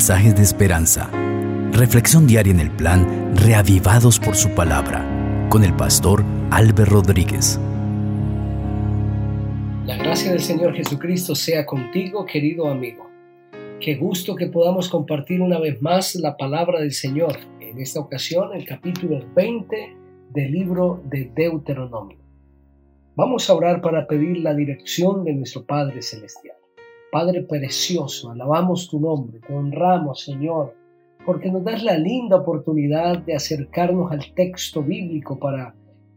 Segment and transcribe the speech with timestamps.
[0.00, 1.10] mensajes de esperanza.
[1.72, 5.04] Reflexión diaria en el plan Reavivados por su palabra
[5.50, 7.60] con el pastor Álvaro Rodríguez.
[9.84, 13.10] La gracia del Señor Jesucristo sea contigo, querido amigo.
[13.78, 17.36] Qué gusto que podamos compartir una vez más la palabra del Señor.
[17.60, 19.96] En esta ocasión, el capítulo 20
[20.30, 22.16] del libro de Deuteronomio.
[23.16, 26.56] Vamos a orar para pedir la dirección de nuestro Padre Celestial.
[27.10, 30.76] Padre precioso, alabamos tu nombre, te honramos, Señor,
[31.26, 35.74] porque nos das la linda oportunidad de acercarnos al texto bíblico para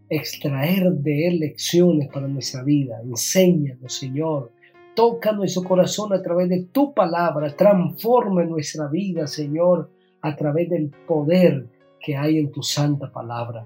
[0.07, 3.02] extraer de él lecciones para nuestra vida.
[3.02, 4.52] Enséñanos, Señor.
[4.95, 7.55] Toca nuestro corazón a través de tu palabra.
[7.55, 9.89] Transforma nuestra vida, Señor,
[10.21, 11.66] a través del poder
[11.99, 13.66] que hay en tu santa palabra.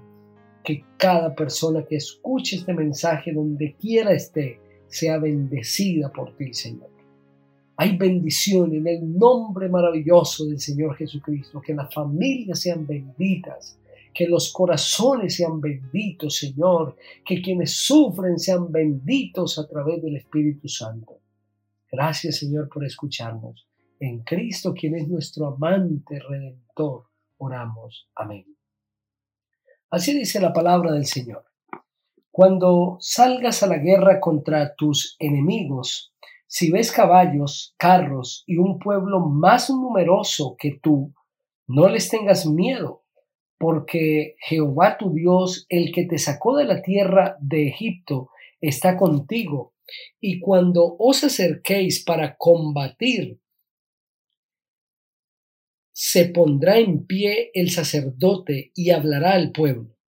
[0.64, 6.97] Que cada persona que escuche este mensaje, donde quiera esté, sea bendecida por ti, Señor.
[7.80, 11.60] Hay bendición en el nombre maravilloso del Señor Jesucristo.
[11.60, 13.78] Que las familias sean benditas.
[14.12, 16.96] Que los corazones sean benditos, Señor.
[17.24, 21.20] Que quienes sufren sean benditos a través del Espíritu Santo.
[21.90, 23.68] Gracias, Señor, por escucharnos.
[24.00, 27.04] En Cristo, quien es nuestro amante redentor,
[27.36, 28.08] oramos.
[28.16, 28.44] Amén.
[29.88, 31.44] Así dice la palabra del Señor.
[32.32, 36.12] Cuando salgas a la guerra contra tus enemigos,
[36.48, 41.14] si ves caballos, carros y un pueblo más numeroso que tú,
[41.66, 43.04] no les tengas miedo,
[43.58, 48.30] porque Jehová tu Dios, el que te sacó de la tierra de Egipto,
[48.62, 49.74] está contigo.
[50.20, 53.40] Y cuando os acerquéis para combatir,
[55.92, 59.98] se pondrá en pie el sacerdote y hablará al pueblo.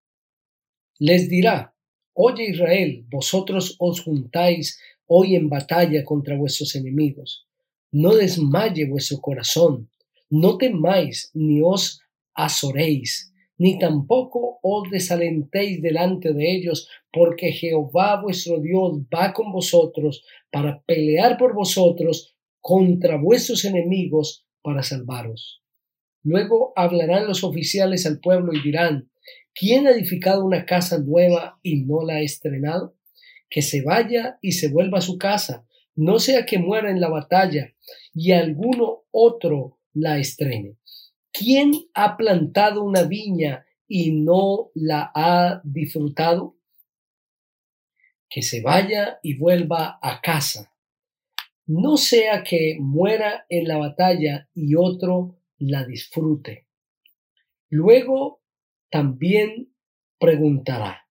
[0.99, 1.75] Les dirá,
[2.13, 4.81] Oye Israel, vosotros os juntáis
[5.13, 7.49] hoy en batalla contra vuestros enemigos.
[7.91, 9.91] No desmaye vuestro corazón,
[10.31, 12.01] no temáis ni os
[12.33, 20.23] azoréis, ni tampoco os desalentéis delante de ellos, porque Jehová vuestro Dios va con vosotros
[20.53, 25.61] para pelear por vosotros contra vuestros enemigos para salvaros.
[26.23, 29.11] Luego hablarán los oficiales al pueblo y dirán,
[29.55, 32.95] ¿quién ha edificado una casa nueva y no la ha estrenado?
[33.51, 35.67] Que se vaya y se vuelva a su casa,
[35.97, 37.75] no sea que muera en la batalla
[38.15, 40.77] y alguno otro la estrene.
[41.33, 46.57] ¿Quién ha plantado una viña y no la ha disfrutado?
[48.29, 50.73] Que se vaya y vuelva a casa.
[51.67, 56.67] No sea que muera en la batalla y otro la disfrute.
[57.69, 58.43] Luego
[58.91, 59.73] también
[60.19, 61.07] preguntará,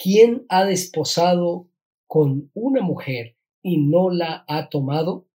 [0.00, 1.68] ¿Quién ha desposado
[2.06, 5.26] con una mujer y no la ha tomado?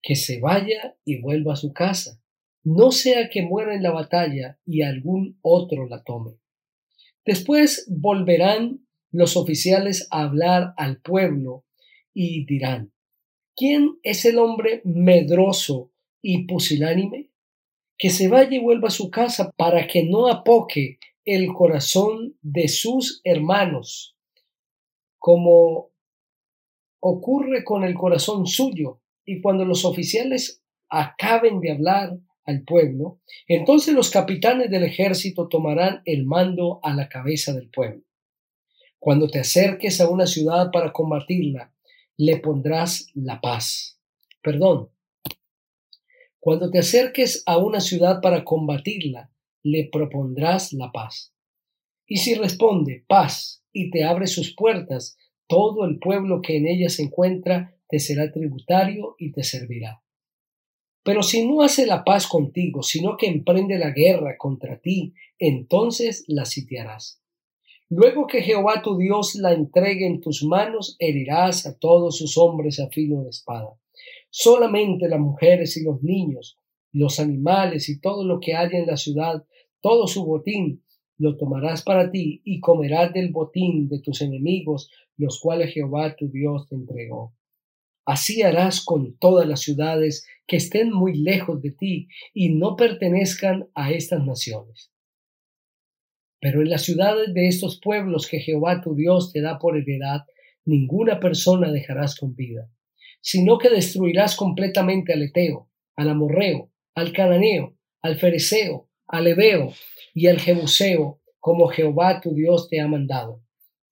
[0.00, 2.22] Que se vaya y vuelva a su casa,
[2.62, 6.38] no sea que muera en la batalla y algún otro la tome.
[7.24, 11.64] Después volverán los oficiales a hablar al pueblo
[12.14, 12.92] y dirán,
[13.56, 15.90] ¿quién es el hombre medroso
[16.22, 17.32] y pusilánime?
[17.98, 22.68] Que se vaya y vuelva a su casa para que no apoque el corazón de
[22.68, 24.16] sus hermanos,
[25.18, 25.90] como
[27.00, 29.02] ocurre con el corazón suyo.
[29.24, 36.00] Y cuando los oficiales acaben de hablar al pueblo, entonces los capitanes del ejército tomarán
[36.04, 38.04] el mando a la cabeza del pueblo.
[39.00, 41.72] Cuando te acerques a una ciudad para combatirla,
[42.16, 44.00] le pondrás la paz.
[44.42, 44.90] Perdón.
[46.38, 49.32] Cuando te acerques a una ciudad para combatirla,
[49.66, 51.34] le propondrás la paz.
[52.06, 55.18] Y si responde paz y te abre sus puertas,
[55.48, 60.02] todo el pueblo que en ella se encuentra te será tributario y te servirá.
[61.02, 66.24] Pero si no hace la paz contigo, sino que emprende la guerra contra ti, entonces
[66.28, 67.20] la sitiarás.
[67.88, 72.78] Luego que Jehová tu Dios la entregue en tus manos, herirás a todos sus hombres
[72.78, 73.70] a filo de espada.
[74.30, 76.58] Solamente las mujeres y los niños,
[76.92, 79.44] los animales y todo lo que haya en la ciudad
[79.86, 80.82] todo su botín
[81.16, 86.28] lo tomarás para ti y comerás del botín de tus enemigos, los cuales Jehová tu
[86.28, 87.36] Dios te entregó.
[88.04, 93.68] Así harás con todas las ciudades que estén muy lejos de ti y no pertenezcan
[93.76, 94.90] a estas naciones.
[96.40, 100.22] Pero en las ciudades de estos pueblos que Jehová tu Dios te da por heredad,
[100.64, 102.68] ninguna persona dejarás con vida,
[103.20, 109.72] sino que destruirás completamente al Eteo, al Amorreo, al Cananeo, al Fereceo, al Ebeo
[110.14, 113.42] y al Jebuseo, como Jehová tu Dios te ha mandado,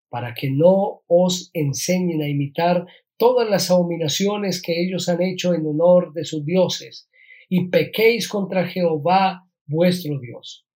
[0.09, 5.67] para que no os enseñen a imitar todas las abominaciones que ellos han hecho en
[5.67, 7.09] honor de sus dioses,
[7.49, 10.67] y pequéis contra Jehová vuestro Dios.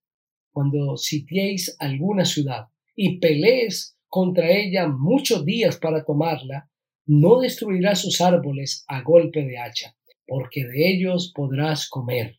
[0.53, 6.71] Cuando sitiéis alguna ciudad y pelees contra ella muchos días para tomarla,
[7.07, 9.97] no destruirás sus árboles a golpe de hacha,
[10.27, 12.39] porque de ellos podrás comer.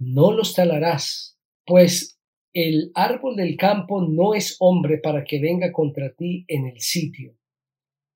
[0.00, 2.18] No los talarás, pues
[2.54, 7.36] el árbol del campo no es hombre para que venga contra ti en el sitio.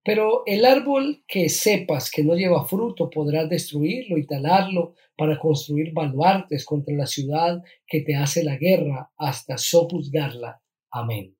[0.02, 5.92] Pero el árbol que sepas que no lleva fruto podrás destruirlo y talarlo para construir
[5.92, 10.62] baluartes contra la ciudad que te hace la guerra hasta sojuzgarla.
[10.90, 11.36] Amén.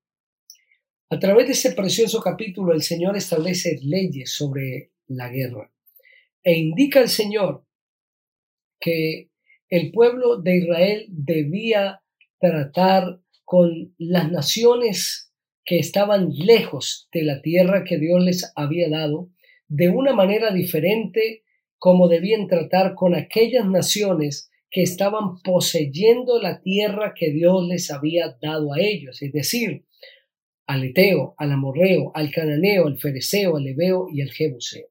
[1.09, 5.71] A través de ese precioso capítulo el Señor establece leyes sobre la guerra
[6.43, 7.65] e indica al Señor
[8.79, 9.31] que
[9.69, 12.01] el pueblo de Israel debía
[12.39, 15.31] tratar con las naciones
[15.63, 19.29] que estaban lejos de la tierra que Dios les había dado
[19.67, 21.43] de una manera diferente
[21.77, 28.37] como debían tratar con aquellas naciones que estaban poseyendo la tierra que Dios les había
[28.41, 29.85] dado a ellos, es decir,
[30.67, 34.87] al Eteo, al Amorreo, al Cananeo, al Fereceo, al Ebeo y al Jebuseo.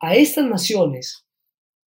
[0.00, 1.26] A estas naciones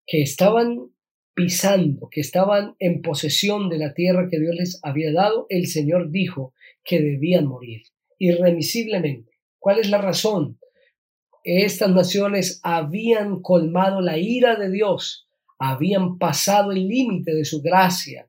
[0.07, 0.91] que estaban
[1.37, 6.11] pisando, que estaban en posesión de la tierra que Dios les había dado, el Señor
[6.11, 7.83] dijo que debían morir
[8.19, 9.33] irremisiblemente.
[9.59, 10.59] ¿Cuál es la razón?
[11.45, 15.29] Estas naciones habían colmado la ira de Dios,
[15.59, 18.29] habían pasado el límite de su gracia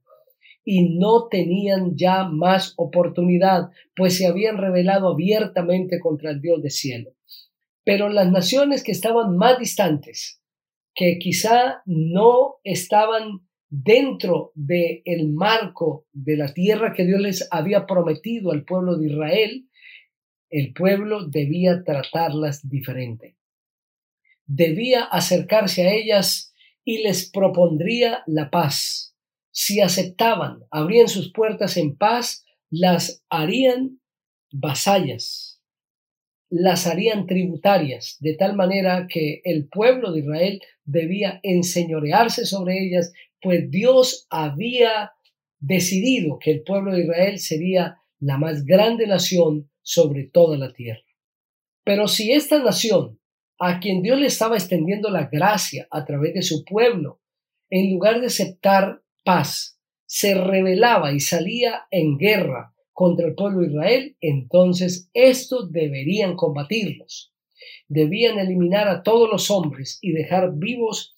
[0.65, 6.71] y no tenían ya más oportunidad, pues se habían rebelado abiertamente contra el Dios del
[6.71, 7.11] cielo.
[7.85, 10.41] Pero las naciones que estaban más distantes,
[10.97, 17.85] que quizá no estaban dentro del el marco de la tierra que Dios les había
[17.85, 19.69] prometido al pueblo de Israel,
[20.49, 23.37] el pueblo debía tratarlas diferente.
[24.47, 29.15] Debía acercarse a ellas y les propondría la paz.
[29.51, 33.99] Si aceptaban, abrían sus puertas en paz, las harían
[34.51, 35.56] vasallas,
[36.49, 43.11] las harían tributarias, de tal manera que el pueblo de Israel debía enseñorearse sobre ellas,
[43.41, 45.11] pues Dios había
[45.59, 51.01] decidido que el pueblo de Israel sería la más grande nación sobre toda la tierra.
[51.83, 53.19] Pero si esta nación,
[53.59, 57.21] a quien Dios le estaba extendiendo la gracia a través de su pueblo,
[57.69, 63.67] en lugar de aceptar paz, se rebelaba y salía en guerra contra el pueblo de
[63.67, 67.31] Israel, entonces estos deberían combatirlos.
[67.87, 71.15] Debían eliminar a todos los hombres y dejar vivos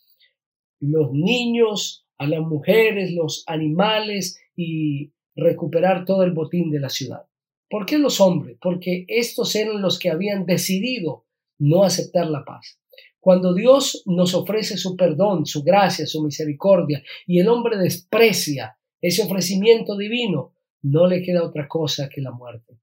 [0.82, 7.28] los niños, a las mujeres, los animales y recuperar todo el botín de la ciudad.
[7.70, 8.58] ¿Por qué los hombres?
[8.62, 11.28] Porque estos eran los que habían decidido
[11.60, 12.78] no aceptar la paz.
[13.22, 19.24] Cuando Dios nos ofrece su perdón, su gracia, su misericordia, y el hombre desprecia ese
[19.24, 22.80] ofrecimiento divino, no le queda otra cosa que la muerte.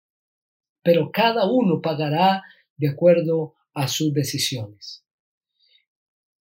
[0.82, 2.43] Pero cada uno pagará
[2.76, 5.04] de acuerdo a sus decisiones.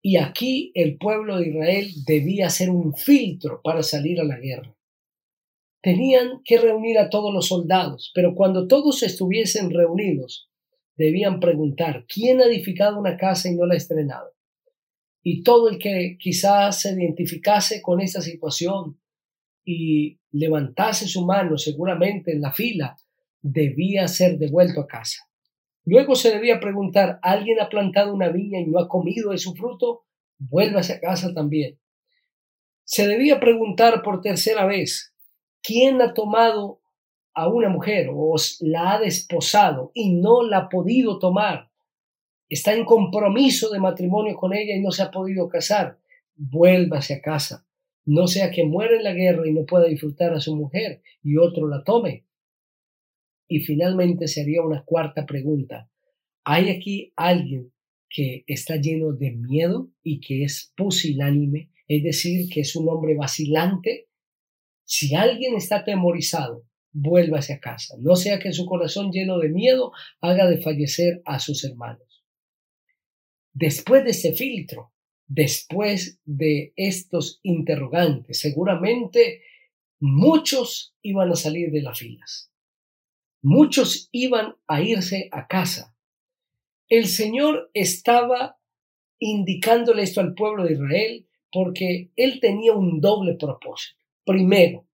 [0.02, 4.76] Y aquí el pueblo de Israel debía ser un filtro para salir a la guerra.
[5.82, 10.50] Tenían que reunir a todos los soldados, pero cuando todos estuviesen reunidos,
[10.96, 14.32] debían preguntar, ¿quién ha edificado una casa y no la ha estrenado?
[15.24, 19.00] Y todo el que quizás se identificase con esa situación
[19.66, 22.96] y levantase su mano seguramente en la fila,
[23.42, 25.28] debía ser devuelto a casa.
[25.84, 29.56] Luego se debía preguntar, ¿alguien ha plantado una viña y no ha comido de su
[29.56, 30.06] fruto?
[30.38, 31.80] Vuélvase a casa también.
[32.84, 35.14] Se debía preguntar por tercera vez,
[35.62, 36.80] ¿quién ha tomado
[37.34, 41.72] a una mujer o la ha desposado y no la ha podido tomar?
[42.50, 45.98] Está en compromiso de matrimonio con ella y no se ha podido casar.
[46.36, 47.65] Vuélvase a casa
[48.06, 51.38] no sea que muera en la guerra y no pueda disfrutar a su mujer y
[51.38, 52.26] otro la tome.
[53.48, 55.90] Y finalmente se haría una cuarta pregunta.
[56.44, 57.74] ¿Hay aquí alguien
[58.10, 63.16] que está lleno de miedo y que es pusilánime, es decir, que es un hombre
[63.16, 64.08] vacilante?
[64.84, 69.92] Si alguien está atemorizado, vuélvase a casa, no sea que su corazón lleno de miedo
[70.22, 72.24] haga de fallecer a sus hermanos.
[73.52, 74.94] Después de ese filtro,
[75.28, 78.40] después de estos interrogantes.
[78.40, 79.42] Seguramente
[80.00, 82.52] muchos iban a salir de las filas.
[83.42, 85.96] Muchos iban a irse a casa.
[86.90, 88.58] El Señor estaba
[89.20, 94.04] indicándole esto al pueblo de Israel porque él tenía un doble propósito.
[94.26, 94.88] Primero,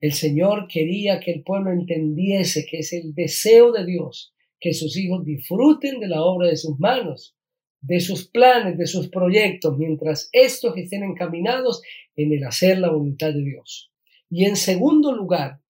[0.00, 4.96] el Señor quería que el pueblo entendiese que es el deseo de Dios que sus
[4.96, 7.36] hijos disfruten de la obra de sus manos
[7.82, 11.82] de sus planes, de sus proyectos, mientras estos estén encaminados
[12.16, 13.92] en el hacer la voluntad de Dios.
[14.30, 15.60] Y en segundo lugar,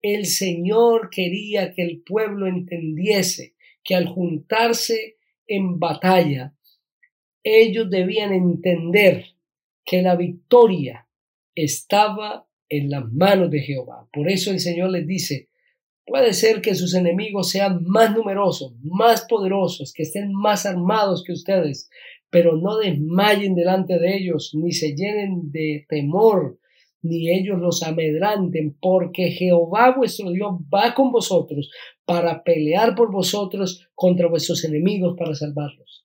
[0.00, 6.54] el Señor quería que el pueblo entendiese que al juntarse en batalla,
[7.42, 9.26] ellos debían entender
[9.84, 11.08] que la victoria
[11.54, 14.08] estaba en las manos de Jehová.
[14.12, 15.48] Por eso el Señor les dice,
[16.06, 21.32] puede ser que sus enemigos sean más numerosos, más poderosos, que estén más armados que
[21.32, 21.90] ustedes,
[22.30, 26.58] pero no desmayen delante de ellos, ni se llenen de temor,
[27.02, 31.70] ni ellos los amedranten, porque Jehová vuestro Dios va con vosotros
[32.04, 36.04] para pelear por vosotros contra vuestros enemigos para salvarlos.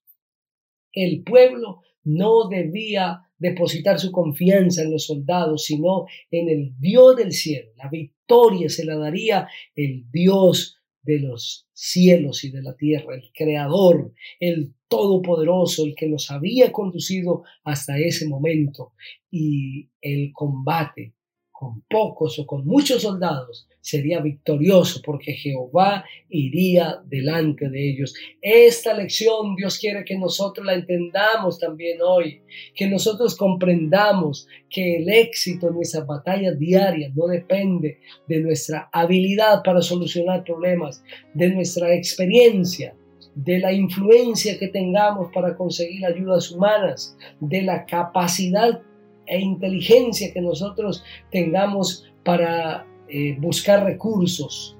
[0.93, 7.33] El pueblo no debía depositar su confianza en los soldados, sino en el Dios del
[7.33, 7.71] cielo.
[7.75, 13.31] La victoria se la daría el Dios de los cielos y de la tierra, el
[13.33, 18.93] Creador, el Todopoderoso, el que los había conducido hasta ese momento.
[19.31, 21.15] Y el combate
[21.61, 28.15] con pocos o con muchos soldados sería victorioso porque Jehová iría delante de ellos.
[28.41, 32.41] Esta lección Dios quiere que nosotros la entendamos también hoy,
[32.73, 39.61] que nosotros comprendamos que el éxito en nuestras batallas diarias no depende de nuestra habilidad
[39.63, 41.03] para solucionar problemas,
[41.35, 42.95] de nuestra experiencia,
[43.35, 48.81] de la influencia que tengamos para conseguir ayudas humanas, de la capacidad
[49.31, 54.77] e inteligencia que nosotros tengamos para eh, buscar recursos.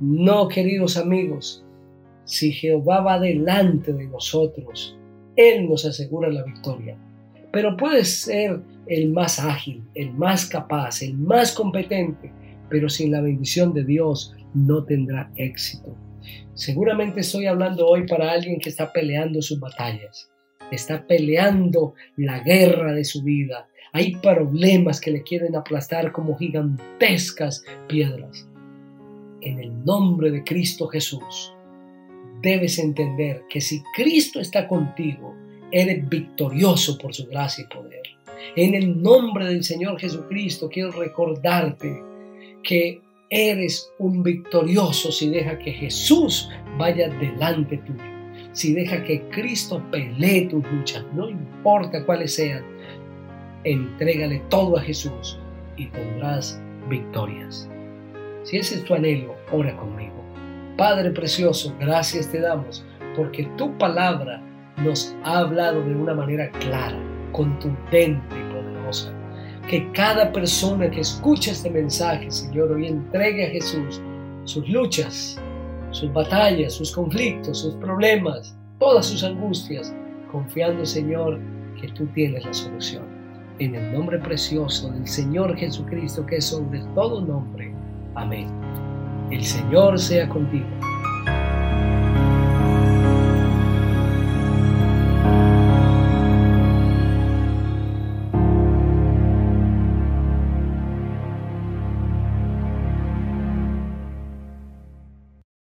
[0.00, 1.64] No, queridos amigos,
[2.24, 4.98] si Jehová va delante de nosotros,
[5.36, 6.98] Él nos asegura la victoria.
[7.52, 12.32] Pero puede ser el más ágil, el más capaz, el más competente,
[12.68, 15.94] pero sin la bendición de Dios no tendrá éxito.
[16.54, 20.28] Seguramente estoy hablando hoy para alguien que está peleando sus batallas
[20.70, 23.67] está peleando la guerra de su vida.
[23.92, 28.46] Hay problemas que le quieren aplastar como gigantescas piedras.
[29.40, 31.52] En el nombre de Cristo Jesús,
[32.42, 35.34] debes entender que si Cristo está contigo,
[35.70, 38.02] eres victorioso por su gracia y poder.
[38.56, 42.02] En el nombre del Señor Jesucristo quiero recordarte
[42.62, 48.18] que eres un victorioso si deja que Jesús vaya delante tuyo
[48.58, 52.64] si deja que Cristo pelee tus luchas, no importa cuáles sean,
[53.64, 55.38] entrégale todo a Jesús
[55.76, 57.68] y tendrás victorias.
[58.44, 60.14] Si ese es tu anhelo, ora conmigo.
[60.76, 62.84] Padre precioso, gracias te damos
[63.16, 64.40] porque tu palabra
[64.76, 66.98] nos ha hablado de una manera clara,
[67.32, 69.12] contundente y poderosa.
[69.68, 74.00] Que cada persona que escucha este mensaje, Señor, hoy entregue a Jesús
[74.44, 75.38] sus luchas,
[75.90, 79.94] sus batallas, sus conflictos, sus problemas, todas sus angustias,
[80.30, 81.38] confiando, Señor,
[81.80, 83.17] que tú tienes la solución.
[83.60, 87.72] En el nombre precioso del Señor Jesucristo, que es sobre todo nombre.
[88.14, 88.46] Amén.
[89.32, 90.66] El Señor sea contigo.